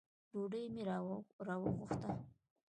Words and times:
ډوډۍ 0.31 0.63
مي 0.73 0.81
راوغوښته. 1.45 2.09